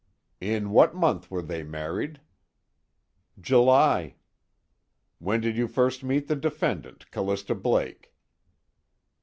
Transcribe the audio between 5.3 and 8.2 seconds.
did you first meet the defendant, Callista Blake?"